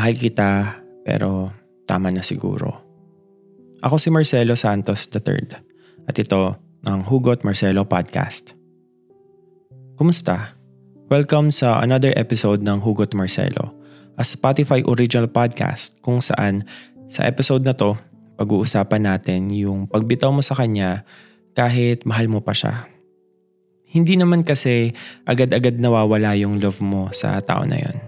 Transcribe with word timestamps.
Mahal 0.00 0.16
kita, 0.16 0.80
pero 1.04 1.52
tama 1.84 2.08
na 2.08 2.24
siguro. 2.24 2.72
Ako 3.84 4.00
si 4.00 4.08
Marcelo 4.08 4.56
Santos 4.56 5.04
III 5.12 5.60
at 6.08 6.16
ito 6.16 6.56
ang 6.88 7.04
Hugot 7.04 7.44
Marcelo 7.44 7.84
Podcast. 7.84 8.56
Kumusta? 10.00 10.56
Welcome 11.12 11.52
sa 11.52 11.84
another 11.84 12.16
episode 12.16 12.64
ng 12.64 12.80
Hugot 12.80 13.12
Marcelo, 13.12 13.76
a 14.16 14.24
Spotify 14.24 14.80
original 14.88 15.28
podcast 15.28 16.00
kung 16.00 16.24
saan 16.24 16.64
sa 17.12 17.28
episode 17.28 17.68
na 17.68 17.76
to, 17.76 17.92
pag-uusapan 18.40 19.04
natin 19.04 19.52
yung 19.52 19.84
pagbitaw 19.84 20.32
mo 20.32 20.40
sa 20.40 20.56
kanya 20.56 21.04
kahit 21.52 22.08
mahal 22.08 22.24
mo 22.32 22.40
pa 22.40 22.56
siya. 22.56 22.88
Hindi 23.84 24.16
naman 24.16 24.48
kasi 24.48 24.96
agad-agad 25.28 25.76
nawawala 25.76 26.40
yung 26.40 26.56
love 26.56 26.80
mo 26.80 27.12
sa 27.12 27.36
tao 27.44 27.68
na 27.68 27.76
yon. 27.76 28.00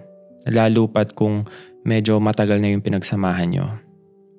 Lalo 0.48 0.88
pat 0.88 1.12
kung 1.12 1.44
medyo 1.82 2.18
matagal 2.18 2.58
na 2.58 2.72
yung 2.74 2.82
pinagsamahan 2.82 3.48
nyo. 3.50 3.66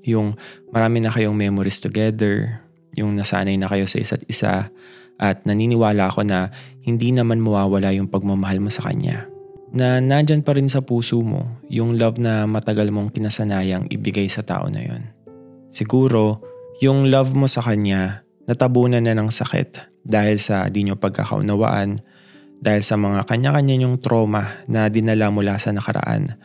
Yung 0.04 0.36
marami 0.72 1.00
na 1.00 1.12
kayong 1.12 1.36
memories 1.36 1.80
together, 1.80 2.64
yung 2.94 3.16
nasanay 3.16 3.56
na 3.56 3.72
kayo 3.72 3.88
sa 3.88 4.00
isa't 4.00 4.24
isa, 4.28 4.70
at 5.22 5.46
naniniwala 5.46 6.10
ako 6.10 6.26
na 6.26 6.50
hindi 6.84 7.14
naman 7.14 7.40
mawawala 7.40 7.94
yung 7.96 8.10
pagmamahal 8.10 8.60
mo 8.60 8.68
sa 8.68 8.90
kanya. 8.90 9.30
Na 9.74 9.98
nandyan 9.98 10.46
pa 10.46 10.54
rin 10.54 10.70
sa 10.70 10.86
puso 10.86 11.22
mo 11.22 11.62
yung 11.72 11.98
love 11.98 12.22
na 12.22 12.46
matagal 12.46 12.94
mong 12.94 13.14
kinasanayang 13.16 13.90
ibigay 13.90 14.30
sa 14.30 14.46
tao 14.46 14.70
na 14.70 14.86
yon. 14.86 15.10
Siguro, 15.74 16.44
yung 16.82 17.10
love 17.10 17.34
mo 17.34 17.50
sa 17.50 17.66
kanya 17.66 18.22
natabunan 18.46 19.02
na 19.02 19.18
ng 19.18 19.32
sakit 19.32 20.04
dahil 20.04 20.38
sa 20.38 20.68
di 20.70 20.86
nyo 20.86 21.00
pagkakaunawaan, 21.00 21.98
dahil 22.64 22.84
sa 22.84 22.96
mga 23.00 23.26
kanya-kanya 23.26 23.76
nyong 23.82 23.98
trauma 24.04 24.64
na 24.70 24.88
dinala 24.88 25.32
mula 25.34 25.58
sa 25.58 25.72
nakaraan, 25.72 26.38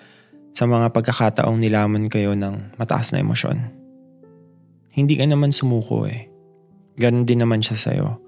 sa 0.58 0.66
mga 0.66 0.90
pagkakataong 0.90 1.54
nilaman 1.54 2.10
kayo 2.10 2.34
ng 2.34 2.74
mataas 2.82 3.14
na 3.14 3.22
emosyon. 3.22 3.62
Hindi 4.90 5.14
ka 5.14 5.22
naman 5.30 5.54
sumuko 5.54 6.10
eh. 6.10 6.26
Ganon 6.98 7.22
din 7.22 7.46
naman 7.46 7.62
siya 7.62 7.78
sa'yo. 7.78 8.18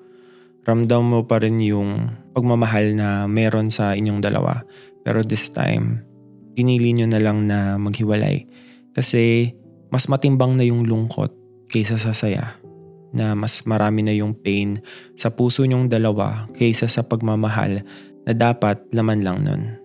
Ramdam 0.62 1.11
mo 1.11 1.27
pa 1.27 1.42
rin 1.42 1.58
yung 1.58 2.06
pagmamahal 2.31 2.95
na 2.95 3.27
meron 3.27 3.75
sa 3.75 3.98
inyong 3.98 4.23
dalawa. 4.23 4.62
Pero 5.03 5.27
this 5.27 5.51
time, 5.51 6.06
pinili 6.55 6.95
nyo 6.95 7.11
na 7.11 7.19
lang 7.19 7.51
na 7.51 7.75
maghiwalay. 7.83 8.47
Kasi 8.95 9.51
mas 9.91 10.06
matimbang 10.06 10.55
na 10.55 10.62
yung 10.62 10.86
lungkot 10.86 11.34
kaysa 11.67 11.98
sa 11.98 12.14
saya 12.14 12.62
na 13.11 13.34
mas 13.34 13.67
marami 13.67 14.06
na 14.06 14.14
yung 14.14 14.39
pain 14.39 14.78
sa 15.19 15.34
puso 15.34 15.67
nyong 15.67 15.91
dalawa 15.91 16.47
kaysa 16.55 16.86
sa 16.86 17.03
pagmamahal 17.03 17.83
na 18.23 18.33
dapat 18.39 18.78
laman 18.95 19.27
lang 19.27 19.42
nun. 19.42 19.80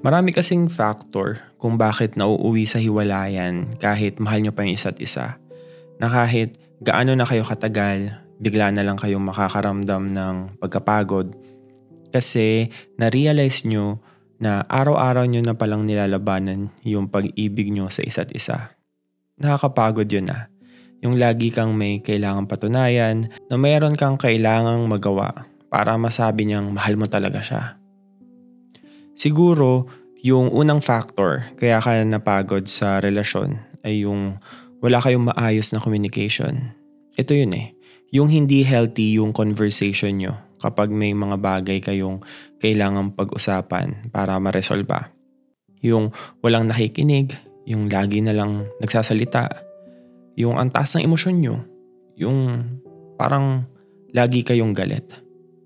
Marami 0.00 0.32
kasing 0.32 0.72
factor 0.72 1.44
kung 1.60 1.76
bakit 1.76 2.16
nauuwi 2.16 2.64
sa 2.64 2.80
hiwalayan 2.80 3.68
kahit 3.76 4.16
mahal 4.16 4.40
nyo 4.40 4.52
pa 4.56 4.64
yung 4.64 4.72
isa't 4.72 4.96
isa. 4.96 5.36
Na 6.00 6.08
kahit 6.08 6.56
gaano 6.80 7.12
na 7.12 7.28
kayo 7.28 7.44
katagal, 7.44 8.16
bigla 8.40 8.72
na 8.72 8.80
lang 8.80 8.96
kayong 8.96 9.20
makakaramdam 9.20 10.16
ng 10.16 10.56
pagkapagod 10.56 11.36
kasi 12.08 12.72
na-realize 12.96 13.68
nyo 13.68 14.00
na 14.40 14.64
araw-araw 14.72 15.28
nyo 15.28 15.44
na 15.44 15.52
palang 15.52 15.84
nilalabanan 15.84 16.72
yung 16.80 17.12
pag-ibig 17.12 17.68
nyo 17.68 17.92
sa 17.92 18.00
isa't 18.00 18.32
isa. 18.32 18.72
Nakakapagod 19.36 20.08
yun 20.08 20.32
ah 20.32 20.48
yung 21.00 21.16
lagi 21.16 21.48
kang 21.48 21.72
may 21.72 22.04
kailangang 22.04 22.44
patunayan 22.44 23.32
na 23.48 23.56
mayroon 23.56 23.96
kang 23.96 24.20
kailangang 24.20 24.84
magawa 24.84 25.48
para 25.72 25.96
masabi 25.96 26.44
niyang 26.44 26.76
mahal 26.76 27.00
mo 27.00 27.08
talaga 27.08 27.40
siya. 27.40 27.79
Siguro, 29.20 29.84
yung 30.24 30.48
unang 30.48 30.80
factor 30.80 31.44
kaya 31.60 31.76
ka 31.76 31.92
napagod 32.08 32.64
sa 32.72 33.04
relasyon 33.04 33.60
ay 33.84 34.08
yung 34.08 34.40
wala 34.80 34.96
kayong 34.96 35.28
maayos 35.28 35.76
na 35.76 35.80
communication. 35.84 36.72
Ito 37.20 37.36
yun 37.36 37.52
eh. 37.52 37.76
Yung 38.16 38.32
hindi 38.32 38.64
healthy 38.64 39.20
yung 39.20 39.36
conversation 39.36 40.16
nyo 40.24 40.40
kapag 40.56 40.88
may 40.88 41.12
mga 41.12 41.36
bagay 41.36 41.84
kayong 41.84 42.24
kailangang 42.64 43.12
pag-usapan 43.12 44.08
para 44.08 44.40
maresolba. 44.40 45.12
Yung 45.84 46.16
walang 46.40 46.72
nakikinig, 46.72 47.36
yung 47.68 47.92
lagi 47.92 48.24
na 48.24 48.32
lang 48.32 48.72
nagsasalita, 48.80 49.52
yung 50.40 50.56
ang 50.56 50.72
taas 50.72 50.96
ng 50.96 51.04
emosyon 51.04 51.36
nyo, 51.44 51.60
yung 52.16 52.64
parang 53.20 53.68
lagi 54.16 54.48
kayong 54.48 54.72
galit. 54.72 55.12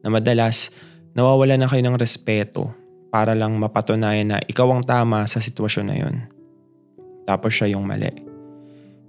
Na 0.03 0.11
madalas, 0.11 0.75
nawawala 1.15 1.55
na 1.55 1.71
kayo 1.71 1.87
ng 1.87 1.95
respeto 1.95 2.84
para 3.15 3.39
lang 3.39 3.55
mapatunayan 3.55 4.35
na 4.35 4.39
ikaw 4.43 4.67
ang 4.75 4.83
tama 4.83 5.23
sa 5.31 5.39
sitwasyon 5.39 5.87
na 5.87 5.97
yon. 6.03 6.27
Tapos 7.31 7.55
siya 7.55 7.79
yung 7.79 7.87
mali. 7.87 8.11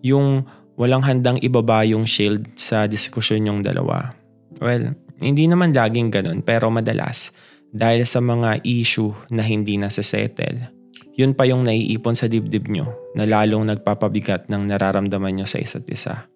Yung 0.05 0.45
walang 0.77 1.01
handang 1.01 1.41
ibaba 1.41 1.81
yung 1.89 2.05
shield 2.05 2.45
sa 2.53 2.85
diskusyon 2.85 3.49
yung 3.49 3.65
dalawa. 3.65 4.13
Well, 4.61 4.93
hindi 5.17 5.49
naman 5.49 5.73
laging 5.73 6.13
ganun 6.13 6.45
pero 6.45 6.69
madalas 6.69 7.33
dahil 7.73 8.05
sa 8.05 8.21
mga 8.21 8.61
issue 8.61 9.09
na 9.33 9.41
hindi 9.41 9.81
na 9.81 9.89
settle 9.89 10.75
yun 11.15 11.31
pa 11.31 11.47
yung 11.47 11.63
naiipon 11.63 12.13
sa 12.13 12.27
dibdib 12.27 12.67
nyo 12.67 12.91
na 13.15 13.23
lalong 13.23 13.71
nagpapabigat 13.71 14.51
ng 14.51 14.67
nararamdaman 14.67 15.39
nyo 15.39 15.47
sa 15.47 15.63
isa't 15.63 15.87
isa. 15.87 16.27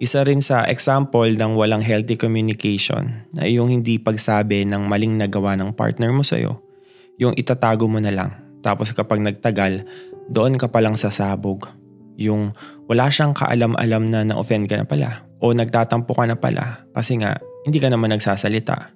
Isa 0.00 0.24
rin 0.24 0.40
sa 0.40 0.64
example 0.64 1.28
ng 1.36 1.52
walang 1.52 1.84
healthy 1.84 2.16
communication 2.16 3.28
ay 3.36 3.60
yung 3.60 3.68
hindi 3.68 4.00
pagsabi 4.00 4.64
ng 4.64 4.88
maling 4.88 5.20
nagawa 5.20 5.54
ng 5.60 5.76
partner 5.76 6.10
mo 6.10 6.24
sa'yo. 6.24 6.71
Yung 7.20 7.36
itatago 7.36 7.88
mo 7.90 7.98
na 8.00 8.12
lang. 8.14 8.30
Tapos 8.62 8.94
kapag 8.94 9.20
nagtagal, 9.20 9.84
doon 10.30 10.56
ka 10.56 10.70
palang 10.70 10.94
sasabog. 10.94 11.66
Yung 12.16 12.54
wala 12.86 13.08
siyang 13.08 13.34
kaalam-alam 13.34 14.08
na 14.08 14.20
na-offend 14.22 14.68
ka 14.68 14.76
na 14.78 14.86
pala 14.86 15.26
o 15.42 15.50
nagtatampo 15.50 16.12
ka 16.14 16.24
na 16.28 16.36
pala 16.38 16.86
kasi 16.94 17.18
nga 17.18 17.40
hindi 17.66 17.82
ka 17.82 17.90
naman 17.90 18.14
nagsasalita. 18.14 18.94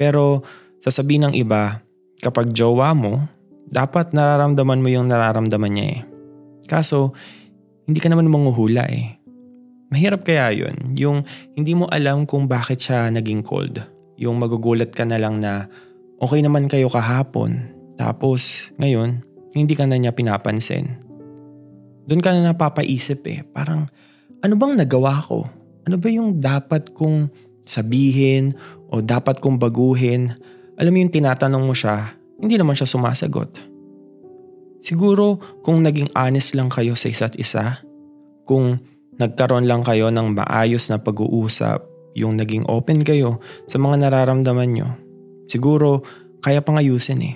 Pero 0.00 0.40
sasabihin 0.80 1.28
ng 1.28 1.34
iba, 1.36 1.84
kapag 2.24 2.56
jowa 2.56 2.96
mo, 2.96 3.20
dapat 3.68 4.16
nararamdaman 4.16 4.80
mo 4.80 4.88
yung 4.88 5.06
nararamdaman 5.12 5.72
niya 5.72 5.86
eh. 5.92 6.00
Kaso, 6.64 7.12
hindi 7.84 8.00
ka 8.00 8.08
naman 8.08 8.30
manguhula 8.30 8.86
eh. 8.88 9.20
Mahirap 9.90 10.22
kaya 10.22 10.54
yun, 10.54 10.94
yung 10.94 11.26
hindi 11.58 11.74
mo 11.74 11.90
alam 11.90 12.22
kung 12.22 12.46
bakit 12.46 12.78
siya 12.78 13.10
naging 13.10 13.42
cold. 13.42 13.82
Yung 14.20 14.38
magugulat 14.38 14.94
ka 14.94 15.02
na 15.02 15.18
lang 15.18 15.42
na 15.42 15.66
okay 16.20 16.44
naman 16.44 16.68
kayo 16.68 16.92
kahapon, 16.92 17.64
tapos 17.96 18.70
ngayon, 18.76 19.24
hindi 19.56 19.72
ka 19.74 19.88
na 19.88 19.96
niya 19.96 20.12
pinapansin. 20.12 21.00
Doon 22.06 22.20
ka 22.20 22.30
na 22.36 22.52
napapaisip 22.52 23.24
eh, 23.26 23.40
parang 23.42 23.88
ano 24.40 24.54
bang 24.56 24.76
nagawa 24.76 25.20
ko? 25.24 25.48
Ano 25.88 25.96
ba 25.96 26.08
yung 26.12 26.38
dapat 26.38 26.92
kong 26.92 27.32
sabihin 27.64 28.52
o 28.92 29.00
dapat 29.00 29.40
kong 29.40 29.56
baguhin? 29.56 30.36
Alam 30.76 30.92
mo 30.92 30.98
yung 31.04 31.12
tinatanong 31.12 31.64
mo 31.64 31.72
siya, 31.72 32.14
hindi 32.40 32.56
naman 32.56 32.76
siya 32.76 32.88
sumasagot. 32.88 33.60
Siguro 34.80 35.40
kung 35.60 35.84
naging 35.84 36.12
honest 36.16 36.56
lang 36.56 36.72
kayo 36.72 36.96
sa 36.96 37.12
isa't 37.12 37.36
isa, 37.36 37.84
kung 38.48 38.80
nagkaroon 39.20 39.68
lang 39.68 39.84
kayo 39.84 40.08
ng 40.08 40.32
maayos 40.32 40.88
na 40.88 40.96
pag-uusap, 40.96 41.84
yung 42.16 42.40
naging 42.40 42.64
open 42.66 43.04
kayo 43.04 43.38
sa 43.68 43.76
mga 43.76 44.08
nararamdaman 44.08 44.70
nyo, 44.72 44.88
siguro 45.50 46.06
kaya 46.38 46.62
pang 46.62 46.78
ayusin 46.78 47.20
eh. 47.26 47.34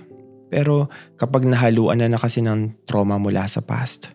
Pero 0.55 0.87
kapag 1.19 1.43
nahaluan 1.43 1.99
na 1.99 2.07
na 2.07 2.21
kasi 2.23 2.39
ng 2.39 2.87
trauma 2.87 3.19
mula 3.19 3.43
sa 3.51 3.59
past, 3.59 4.15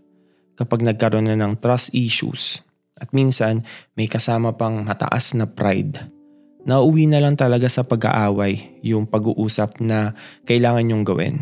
kapag 0.56 0.88
nagkaroon 0.88 1.28
na 1.28 1.36
ng 1.36 1.60
trust 1.60 1.92
issues, 1.92 2.64
at 3.00 3.12
minsan 3.16 3.64
may 3.96 4.08
kasama 4.08 4.56
pang 4.56 4.88
mataas 4.88 5.36
na 5.36 5.48
pride, 5.48 6.00
nauwi 6.68 7.08
na 7.08 7.24
lang 7.24 7.36
talaga 7.40 7.68
sa 7.72 7.88
pag-aaway 7.88 8.80
yung 8.84 9.08
pag-uusap 9.08 9.80
na 9.80 10.16
kailangan 10.44 10.84
nyong 10.84 11.06
gawin. 11.07 11.38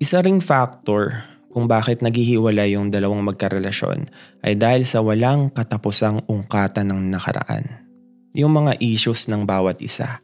Isa 0.00 0.22
ring 0.22 0.40
factor 0.40 1.26
kung 1.50 1.66
bakit 1.66 2.00
naghihiwalay 2.00 2.78
yung 2.78 2.94
dalawang 2.94 3.26
magkarelasyon 3.26 4.06
ay 4.46 4.54
dahil 4.54 4.86
sa 4.86 5.02
walang 5.02 5.50
katapusang 5.50 6.22
ungkatan 6.30 6.94
ng 6.94 7.10
nakaraan. 7.10 7.86
Yung 8.32 8.54
mga 8.54 8.78
issues 8.78 9.26
ng 9.26 9.42
bawat 9.42 9.82
isa. 9.82 10.22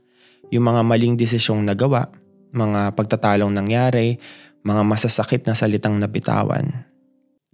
Yung 0.50 0.64
mga 0.66 0.82
maling 0.87 1.14
desisyong 1.19 1.66
nagawa, 1.66 2.10
mga 2.54 2.94
pagtatalong 2.94 3.50
nangyari, 3.50 4.19
mga 4.62 4.82
masasakit 4.82 5.46
na 5.46 5.54
salitang 5.54 5.98
nabitawan. 5.98 6.87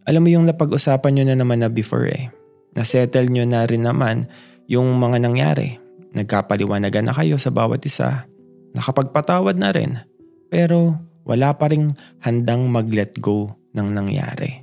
Alam 0.08 0.22
mo 0.26 0.28
yung 0.32 0.44
napag-usapan 0.48 1.12
nyo 1.14 1.24
na 1.30 1.36
naman 1.38 1.62
na 1.62 1.70
before 1.70 2.10
eh. 2.10 2.28
Nasettle 2.74 3.28
nyo 3.28 3.44
na 3.44 3.68
rin 3.68 3.84
naman 3.84 4.26
yung 4.66 4.96
mga 4.96 5.20
nangyari 5.22 5.82
Nagkapaliwanagan 6.12 7.08
na 7.08 7.16
kayo 7.16 7.40
sa 7.40 7.48
bawat 7.48 7.80
isa. 7.88 8.28
Nakapagpatawad 8.76 9.56
na 9.56 9.72
rin. 9.72 9.96
Pero 10.52 11.00
wala 11.24 11.56
pa 11.56 11.72
ring 11.72 11.96
handang 12.20 12.68
mag-let 12.68 13.16
go 13.16 13.56
ng 13.72 13.88
nangyari. 13.88 14.60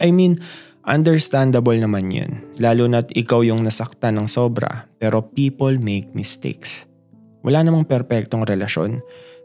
I 0.00 0.08
mean, 0.08 0.40
understandable 0.88 1.76
naman 1.76 2.08
yun. 2.08 2.40
Lalo 2.56 2.88
na't 2.88 3.12
ikaw 3.12 3.44
yung 3.44 3.60
nasaktan 3.60 4.16
ng 4.16 4.28
sobra. 4.28 4.88
Pero 4.96 5.20
people 5.20 5.76
make 5.76 6.16
mistakes. 6.16 6.88
Wala 7.42 7.66
namang 7.66 7.86
perpektong 7.86 8.46
relasyon. 8.46 9.02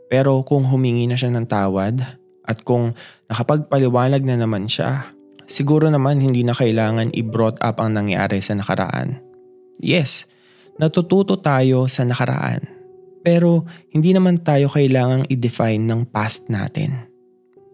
Pero 0.08 0.42
kung 0.48 0.64
humingi 0.66 1.06
na 1.10 1.20
siya 1.20 1.34
ng 1.34 1.46
tawad 1.46 2.00
At 2.48 2.64
kung 2.64 2.96
nakapagpaliwanag 3.28 4.24
na 4.24 4.40
naman 4.40 4.72
siya, 4.72 5.12
siguro 5.44 5.92
naman 5.92 6.24
hindi 6.24 6.48
na 6.48 6.56
kailangan 6.56 7.12
i-brought 7.12 7.60
up 7.60 7.84
ang 7.84 8.00
nangyari 8.00 8.40
sa 8.40 8.56
nakaraan. 8.56 9.20
Yes, 9.84 10.32
natututo 10.80 11.36
tayo 11.44 11.92
sa 11.92 12.08
nakaraan. 12.08 12.64
Pero 13.20 13.68
hindi 13.92 14.16
naman 14.16 14.40
tayo 14.40 14.72
kailangang 14.72 15.28
i-define 15.28 15.84
ng 15.84 16.08
past 16.08 16.48
natin. 16.48 16.96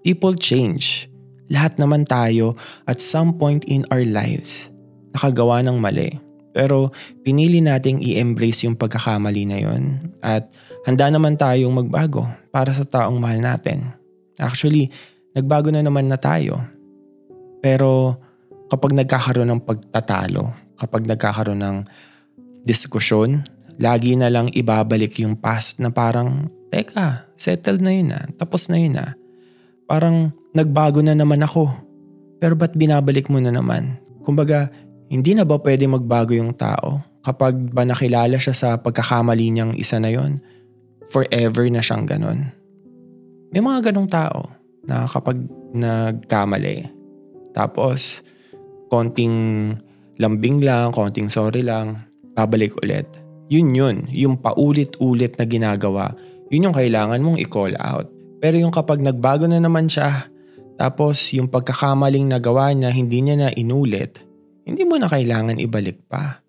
People 0.02 0.34
change. 0.34 1.06
Lahat 1.54 1.78
naman 1.78 2.10
tayo 2.10 2.58
at 2.90 2.98
some 2.98 3.38
point 3.38 3.62
in 3.70 3.86
our 3.94 4.02
lives 4.02 4.74
nakagawa 5.14 5.62
ng 5.62 5.78
mali. 5.78 6.18
Pero 6.54 6.94
pinili 7.26 7.60
nating 7.60 8.00
i-embrace 8.00 8.70
yung 8.70 8.78
pagkakamali 8.78 9.44
na 9.50 9.58
yon 9.58 10.14
at 10.22 10.48
handa 10.86 11.10
naman 11.10 11.34
tayong 11.34 11.74
magbago 11.74 12.30
para 12.54 12.70
sa 12.72 12.86
taong 12.86 13.18
mahal 13.18 13.42
natin. 13.42 13.90
Actually, 14.38 14.94
nagbago 15.34 15.74
na 15.74 15.82
naman 15.82 16.06
na 16.06 16.22
tayo. 16.22 16.62
Pero 17.60 18.22
kapag 18.70 18.94
nagkakaroon 18.94 19.50
ng 19.50 19.62
pagtatalo, 19.66 20.54
kapag 20.78 21.10
nagkakaroon 21.10 21.62
ng 21.62 21.78
diskusyon, 22.64 23.42
lagi 23.82 24.14
na 24.14 24.30
lang 24.30 24.54
ibabalik 24.54 25.18
yung 25.22 25.38
past 25.38 25.82
na 25.82 25.90
parang, 25.90 26.50
teka, 26.70 27.30
settled 27.38 27.82
na 27.82 27.92
yun 27.94 28.14
ah, 28.14 28.26
tapos 28.38 28.70
na 28.70 28.78
yun 28.78 28.98
ah. 28.98 29.14
Parang 29.90 30.32
nagbago 30.56 31.02
na 31.04 31.14
naman 31.14 31.44
ako. 31.44 31.70
Pero 32.40 32.58
ba't 32.58 32.74
binabalik 32.74 33.30
mo 33.30 33.38
na 33.40 33.54
naman? 33.54 34.00
Kumbaga, 34.24 34.72
hindi 35.14 35.38
na 35.38 35.46
ba 35.46 35.62
pwede 35.62 35.86
magbago 35.86 36.34
yung 36.34 36.58
tao? 36.58 37.06
Kapag 37.22 37.70
ba 37.70 37.86
nakilala 37.86 38.42
siya 38.42 38.58
sa 38.58 38.70
pagkakamali 38.82 39.54
niyang 39.54 39.78
isa 39.78 40.02
na 40.02 40.10
yon, 40.10 40.42
forever 41.14 41.70
na 41.70 41.86
siyang 41.86 42.10
ganon. 42.10 42.50
May 43.54 43.62
mga 43.62 43.94
ganong 43.94 44.10
tao 44.10 44.50
na 44.90 45.06
kapag 45.06 45.38
nagkamali, 45.78 46.90
tapos 47.54 48.26
konting 48.90 49.70
lambing 50.18 50.66
lang, 50.66 50.90
konting 50.90 51.30
sorry 51.30 51.62
lang, 51.62 52.10
babalik 52.34 52.74
ulit. 52.82 53.06
Yun 53.54 53.70
yun, 53.78 53.98
yung 54.10 54.42
paulit-ulit 54.42 55.38
na 55.38 55.46
ginagawa, 55.46 56.10
yun 56.50 56.74
yung 56.74 56.76
kailangan 56.76 57.22
mong 57.22 57.38
i-call 57.38 57.78
out. 57.78 58.10
Pero 58.42 58.58
yung 58.58 58.74
kapag 58.74 58.98
nagbago 58.98 59.46
na 59.46 59.62
naman 59.62 59.86
siya, 59.86 60.26
tapos 60.82 61.22
yung 61.38 61.54
pagkakamaling 61.54 62.26
nagawa 62.26 62.74
niya 62.74 62.90
hindi 62.90 63.22
niya 63.22 63.36
na 63.38 63.50
inulit, 63.54 64.33
hindi 64.64 64.84
mo 64.88 64.96
na 65.00 65.12
kailangan 65.12 65.60
ibalik 65.60 66.08
pa. 66.08 66.44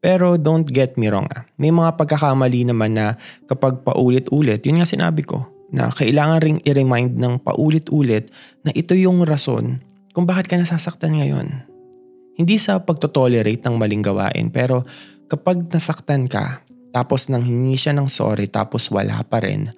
Pero 0.00 0.40
don't 0.40 0.64
get 0.64 0.96
me 0.96 1.12
wrong 1.12 1.28
ah. 1.28 1.44
May 1.60 1.68
mga 1.68 2.00
pagkakamali 2.00 2.72
naman 2.72 2.96
na 2.96 3.20
kapag 3.44 3.84
paulit-ulit, 3.84 4.64
yun 4.64 4.80
nga 4.80 4.88
sinabi 4.88 5.22
ko, 5.26 5.44
na 5.70 5.92
kailangan 5.92 6.40
ring 6.40 6.58
i-remind 6.66 7.20
ng 7.20 7.38
paulit-ulit 7.44 8.32
na 8.66 8.72
ito 8.74 8.96
yung 8.96 9.22
rason 9.22 9.78
kung 10.10 10.26
bakit 10.26 10.50
ka 10.50 10.58
nasasaktan 10.58 11.20
ngayon. 11.20 11.62
Hindi 12.34 12.56
sa 12.56 12.80
pagtotolerate 12.80 13.62
ng 13.62 13.76
maling 13.76 14.02
gawain, 14.02 14.48
pero 14.48 14.82
kapag 15.28 15.68
nasaktan 15.70 16.26
ka, 16.26 16.64
tapos 16.90 17.30
nang 17.30 17.46
hingi 17.46 17.78
siya 17.78 17.94
ng 17.94 18.10
sorry 18.10 18.50
tapos 18.50 18.90
wala 18.90 19.22
pa 19.22 19.38
rin, 19.44 19.70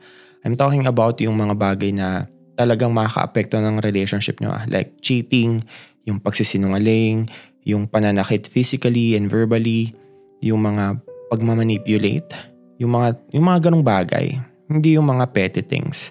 I'm 0.46 0.56
talking 0.56 0.88
about 0.88 1.20
yung 1.20 1.36
mga 1.36 1.54
bagay 1.58 1.92
na 1.92 2.24
talagang 2.56 2.94
makaka-apekto 2.94 3.60
ng 3.60 3.82
relationship 3.84 4.40
nyo. 4.40 4.54
Ah. 4.54 4.64
Like 4.70 4.98
cheating, 5.04 5.62
yung 6.08 6.19
pagsisinungaling, 6.19 7.30
yung 7.62 7.87
pananakit 7.87 8.50
physically 8.50 9.14
and 9.14 9.31
verbally, 9.31 9.94
yung 10.43 10.67
mga 10.67 10.99
pagmamanipulate, 11.31 12.35
yung 12.82 12.99
mga, 12.99 13.09
yung 13.31 13.47
mga 13.47 13.59
ganong 13.70 13.87
bagay, 13.87 14.26
hindi 14.67 14.99
yung 14.99 15.06
mga 15.06 15.31
petty 15.31 15.62
things. 15.62 16.11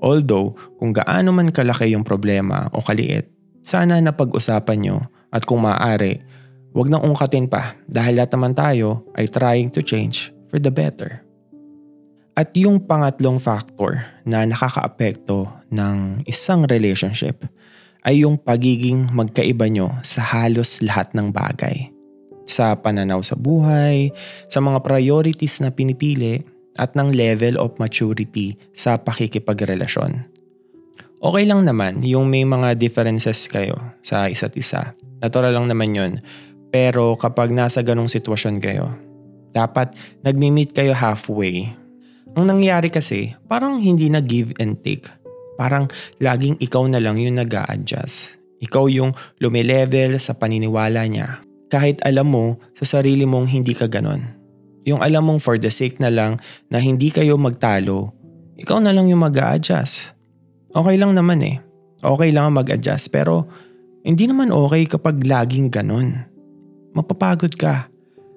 Although, 0.00 0.56
kung 0.80 0.92
gaano 0.96 1.32
man 1.32 1.52
kalaki 1.52 1.92
yung 1.92 2.04
problema 2.04 2.68
o 2.72 2.80
kaliit, 2.80 3.28
sana 3.60 4.00
napag-usapan 4.00 4.78
nyo 4.80 4.98
at 5.28 5.44
kung 5.44 5.64
maaari, 5.64 6.20
wag 6.72 6.88
nang 6.88 7.04
ungkatin 7.04 7.48
pa 7.48 7.76
dahil 7.84 8.16
lahat 8.16 8.32
naman 8.32 8.52
tayo 8.56 9.04
ay 9.16 9.28
trying 9.28 9.68
to 9.68 9.84
change 9.84 10.32
for 10.48 10.56
the 10.56 10.72
better. 10.72 11.20
At 12.38 12.56
yung 12.56 12.80
pangatlong 12.88 13.36
factor 13.36 14.00
na 14.24 14.48
nakakaapekto 14.48 15.50
ng 15.68 16.24
isang 16.24 16.64
relationship 16.64 17.44
ay 18.04 18.24
yung 18.24 18.40
pagiging 18.40 19.12
magkaiba 19.12 19.68
nyo 19.68 19.92
sa 20.00 20.24
halos 20.24 20.80
lahat 20.80 21.12
ng 21.12 21.32
bagay. 21.32 21.92
Sa 22.48 22.74
pananaw 22.74 23.20
sa 23.22 23.36
buhay, 23.36 24.10
sa 24.50 24.58
mga 24.58 24.82
priorities 24.82 25.60
na 25.60 25.70
pinipili, 25.70 26.42
at 26.78 26.94
ng 26.94 27.12
level 27.12 27.58
of 27.58 27.74
maturity 27.76 28.54
sa 28.72 28.96
pakikipagrelasyon. 28.96 30.24
Okay 31.20 31.44
lang 31.44 31.68
naman 31.68 32.00
yung 32.00 32.32
may 32.32 32.48
mga 32.48 32.80
differences 32.80 33.44
kayo 33.50 33.76
sa 34.00 34.32
isa't 34.32 34.56
isa. 34.56 34.96
Natural 35.20 35.52
lang 35.52 35.68
naman 35.68 35.92
yun. 35.92 36.12
Pero 36.72 37.18
kapag 37.20 37.52
nasa 37.52 37.84
ganong 37.84 38.08
sitwasyon 38.08 38.56
kayo, 38.62 38.88
dapat 39.52 39.92
nagmi-meet 40.24 40.72
kayo 40.72 40.96
halfway. 40.96 41.68
Ang 42.38 42.46
nangyari 42.48 42.88
kasi, 42.88 43.34
parang 43.50 43.82
hindi 43.82 44.08
na 44.08 44.22
give 44.22 44.54
and 44.62 44.80
take 44.80 45.10
parang 45.60 45.92
laging 46.16 46.56
ikaw 46.56 46.88
na 46.88 46.96
lang 46.96 47.20
yung 47.20 47.36
nag 47.36 47.52
adjust 47.52 48.40
Ikaw 48.64 48.88
yung 48.88 49.12
lumilevel 49.40 50.16
sa 50.16 50.36
paniniwala 50.36 51.04
niya. 51.08 51.44
Kahit 51.68 52.00
alam 52.00 52.32
mo 52.32 52.56
sa 52.76 53.00
sarili 53.00 53.28
mong 53.28 53.48
hindi 53.48 53.76
ka 53.76 53.88
ganon. 53.88 54.24
Yung 54.88 55.04
alam 55.04 55.28
mong 55.28 55.40
for 55.44 55.60
the 55.60 55.68
sake 55.68 56.00
na 56.00 56.08
lang 56.08 56.40
na 56.72 56.80
hindi 56.80 57.12
kayo 57.12 57.36
magtalo, 57.36 58.12
ikaw 58.60 58.80
na 58.80 58.92
lang 58.92 59.08
yung 59.12 59.24
mag 59.24 59.36
adjust 59.36 60.16
Okay 60.70 60.94
lang 61.02 61.18
naman 61.18 61.42
eh. 61.42 61.58
Okay 61.98 62.30
lang 62.30 62.54
mag-adjust 62.54 63.10
pero 63.10 63.50
hindi 64.06 64.30
naman 64.30 64.54
okay 64.54 64.86
kapag 64.86 65.18
laging 65.26 65.66
ganon. 65.66 66.14
Mapapagod 66.94 67.58
ka 67.58 67.90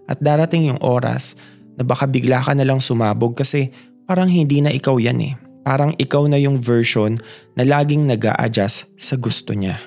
at 0.09 0.17
darating 0.17 0.65
yung 0.73 0.81
oras 0.81 1.37
na 1.77 1.85
baka 1.85 2.09
bigla 2.09 2.41
ka 2.41 2.57
na 2.57 2.65
lang 2.65 2.81
sumabog 2.81 3.37
kasi 3.37 3.69
parang 4.09 4.27
hindi 4.33 4.65
na 4.65 4.73
ikaw 4.73 4.97
yan 4.97 5.19
eh. 5.21 5.33
Parang 5.63 5.95
ikaw 5.95 6.27
na 6.27 6.36
yung 6.36 6.60
version 6.60 7.15
na 7.56 7.63
laging 7.63 8.07
nag 8.07 8.19
adjust 8.39 8.92
sa 9.00 9.15
gusto 9.15 9.56
niya. 9.56 9.80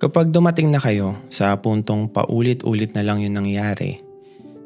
Kapag 0.00 0.32
dumating 0.32 0.72
na 0.72 0.80
kayo 0.80 1.20
sa 1.28 1.52
puntong 1.60 2.08
paulit-ulit 2.08 2.96
na 2.96 3.04
lang 3.04 3.20
yung 3.20 3.36
nangyari, 3.36 4.00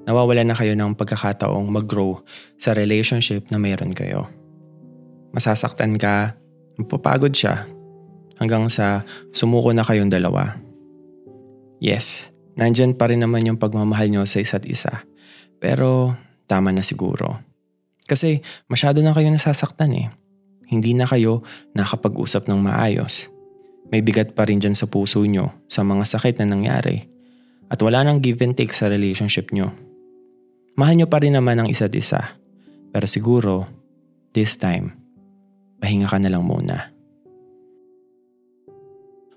nawawala 0.06 0.46
na 0.46 0.54
kayo 0.54 0.78
ng 0.78 0.94
pagkakataong 0.94 1.66
mag-grow 1.66 2.22
sa 2.54 2.70
relationship 2.70 3.50
na 3.50 3.58
mayroon 3.58 3.90
kayo. 3.90 4.30
Masasaktan 5.34 5.98
ka, 5.98 6.38
mapapagod 6.78 7.34
siya, 7.34 7.66
hanggang 8.38 8.70
sa 8.70 9.02
sumuko 9.34 9.74
na 9.74 9.82
kayong 9.82 10.14
dalawa. 10.14 10.54
Yes, 11.82 12.30
nandyan 12.54 12.94
pa 12.94 13.10
rin 13.10 13.18
naman 13.18 13.42
yung 13.42 13.58
pagmamahal 13.58 14.14
nyo 14.14 14.22
sa 14.30 14.38
isa't 14.38 14.62
isa. 14.70 15.02
Pero 15.58 16.14
tama 16.46 16.70
na 16.70 16.86
siguro. 16.86 17.53
Kasi 18.04 18.44
masyado 18.68 19.00
na 19.00 19.16
kayo 19.16 19.32
nasasaktan 19.32 19.92
eh. 19.96 20.08
Hindi 20.68 20.92
na 20.92 21.08
kayo 21.08 21.44
nakapag-usap 21.76 22.48
ng 22.48 22.60
maayos. 22.60 23.28
May 23.92 24.00
bigat 24.00 24.32
pa 24.32 24.48
rin 24.48 24.60
dyan 24.60 24.76
sa 24.76 24.88
puso 24.88 25.20
nyo 25.24 25.52
sa 25.68 25.84
mga 25.84 26.04
sakit 26.08 26.40
na 26.40 26.56
nangyari. 26.56 27.04
At 27.68 27.80
wala 27.80 28.04
nang 28.04 28.20
give 28.20 28.44
and 28.44 28.56
take 28.56 28.72
sa 28.72 28.88
relationship 28.88 29.52
nyo. 29.52 29.72
Mahal 30.74 31.00
nyo 31.00 31.08
pa 31.08 31.20
rin 31.22 31.36
naman 31.36 31.60
ang 31.60 31.68
isa't 31.70 31.92
isa. 31.94 32.36
Pero 32.92 33.06
siguro, 33.08 33.68
this 34.34 34.58
time, 34.58 34.94
pahinga 35.80 36.10
ka 36.10 36.18
na 36.20 36.32
lang 36.32 36.44
muna. 36.44 36.90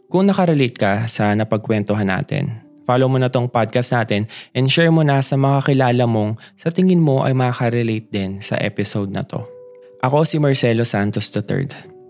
Kung 0.07 0.23
nakarelate 0.23 0.77
ka 0.79 0.93
sa 1.11 1.35
napagkwentuhan 1.35 2.07
natin, 2.07 2.66
follow 2.87 3.11
mo 3.11 3.19
na 3.19 3.27
tong 3.27 3.51
podcast 3.51 3.91
natin 3.91 4.25
and 4.55 4.71
share 4.71 4.89
mo 4.89 5.03
na 5.03 5.19
sa 5.19 5.35
mga 5.35 5.67
kilala 5.67 6.07
mong 6.07 6.39
sa 6.55 6.71
tingin 6.71 7.03
mo 7.03 7.27
ay 7.27 7.35
makaka-relate 7.35 8.07
din 8.07 8.39
sa 8.39 8.55
episode 8.63 9.11
na 9.11 9.27
to. 9.27 9.43
Ako 9.99 10.23
si 10.23 10.39
Marcelo 10.39 10.87
Santos 10.87 11.27
III. 11.35 11.67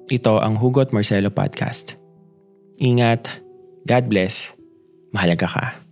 Ito 0.08 0.40
ang 0.40 0.56
Hugot 0.62 0.94
Marcelo 0.94 1.34
Podcast. 1.34 1.98
Ingat, 2.78 3.28
God 3.90 4.06
bless, 4.08 4.54
mahalaga 5.10 5.50
ka. 5.50 5.87